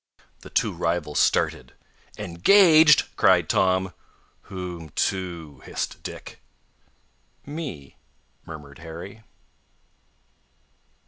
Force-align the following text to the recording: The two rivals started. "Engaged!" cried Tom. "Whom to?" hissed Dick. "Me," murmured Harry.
The 0.39 0.49
two 0.49 0.73
rivals 0.73 1.19
started. 1.19 1.73
"Engaged!" 2.17 3.15
cried 3.17 3.47
Tom. 3.47 3.93
"Whom 4.49 4.89
to?" 4.89 5.61
hissed 5.63 6.01
Dick. 6.01 6.41
"Me," 7.45 7.97
murmured 8.43 8.79
Harry. 8.79 9.21